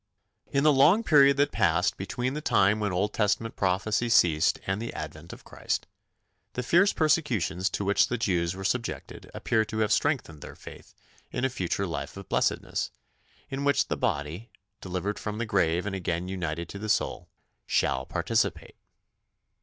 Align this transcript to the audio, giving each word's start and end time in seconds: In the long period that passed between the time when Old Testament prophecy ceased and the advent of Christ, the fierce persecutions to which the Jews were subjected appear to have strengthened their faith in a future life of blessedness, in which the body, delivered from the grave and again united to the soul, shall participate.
In 0.49 0.63
the 0.63 0.73
long 0.73 1.03
period 1.03 1.37
that 1.37 1.51
passed 1.51 1.95
between 1.95 2.33
the 2.33 2.41
time 2.41 2.79
when 2.79 2.91
Old 2.91 3.13
Testament 3.13 3.55
prophecy 3.55 4.09
ceased 4.09 4.57
and 4.65 4.81
the 4.81 4.91
advent 4.95 5.31
of 5.31 5.43
Christ, 5.43 5.85
the 6.53 6.63
fierce 6.63 6.91
persecutions 6.91 7.69
to 7.69 7.85
which 7.85 8.07
the 8.07 8.17
Jews 8.17 8.55
were 8.55 8.63
subjected 8.63 9.29
appear 9.35 9.63
to 9.65 9.77
have 9.77 9.93
strengthened 9.93 10.41
their 10.41 10.55
faith 10.55 10.95
in 11.31 11.45
a 11.45 11.49
future 11.51 11.85
life 11.85 12.17
of 12.17 12.29
blessedness, 12.29 12.89
in 13.51 13.63
which 13.63 13.89
the 13.89 13.95
body, 13.95 14.49
delivered 14.81 15.19
from 15.19 15.37
the 15.37 15.45
grave 15.45 15.85
and 15.85 15.93
again 15.95 16.27
united 16.27 16.67
to 16.69 16.79
the 16.79 16.89
soul, 16.89 17.29
shall 17.67 18.07
participate. 18.07 18.77